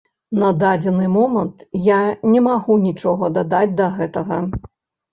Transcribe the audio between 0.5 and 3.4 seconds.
дадзены момант я не магу нічога